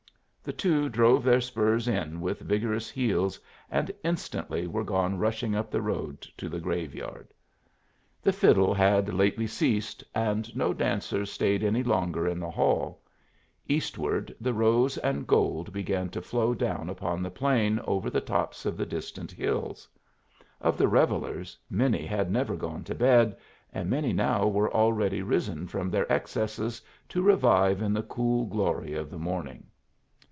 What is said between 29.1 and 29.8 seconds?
the morning.